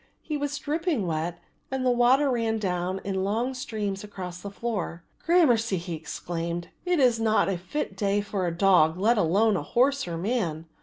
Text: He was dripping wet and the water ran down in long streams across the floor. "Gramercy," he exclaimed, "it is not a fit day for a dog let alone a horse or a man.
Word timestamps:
He 0.23 0.35
was 0.35 0.57
dripping 0.57 1.05
wet 1.05 1.39
and 1.69 1.85
the 1.85 1.91
water 1.91 2.31
ran 2.31 2.57
down 2.57 3.01
in 3.03 3.23
long 3.23 3.53
streams 3.53 4.03
across 4.03 4.41
the 4.41 4.49
floor. 4.49 5.03
"Gramercy," 5.23 5.77
he 5.77 5.93
exclaimed, 5.93 6.69
"it 6.85 6.99
is 6.99 7.19
not 7.19 7.47
a 7.49 7.55
fit 7.55 7.95
day 7.95 8.19
for 8.19 8.47
a 8.47 8.51
dog 8.57 8.97
let 8.97 9.19
alone 9.19 9.55
a 9.55 9.61
horse 9.61 10.07
or 10.07 10.13
a 10.13 10.17
man. 10.17 10.65